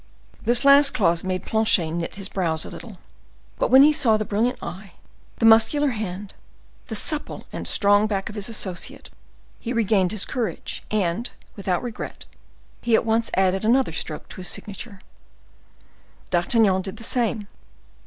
'"This 0.47 0.65
last 0.65 0.95
clause 0.95 1.23
made 1.23 1.43
Planchet 1.45 1.91
knit 1.91 2.15
his 2.15 2.27
brows 2.27 2.65
a 2.65 2.71
little, 2.71 2.97
but 3.59 3.67
when 3.69 3.83
he 3.83 3.93
saw 3.93 4.17
the 4.17 4.25
brilliant 4.25 4.57
eye, 4.59 4.93
the 5.37 5.45
muscular 5.45 5.89
hand, 5.89 6.33
the 6.87 6.95
supple 6.95 7.45
and 7.53 7.67
strong 7.67 8.07
back 8.07 8.27
of 8.27 8.33
his 8.33 8.49
associate, 8.49 9.11
he 9.59 9.71
regained 9.73 10.09
his 10.09 10.25
courage, 10.25 10.81
and, 10.89 11.29
without 11.55 11.83
regret, 11.83 12.25
he 12.81 12.95
at 12.95 13.05
once 13.05 13.29
added 13.35 13.63
another 13.63 13.93
stroke 13.93 14.27
to 14.29 14.37
his 14.37 14.47
signature. 14.47 15.01
D'Artagnan 16.31 16.81
did 16.81 16.97
the 16.97 17.03
same. 17.03 17.47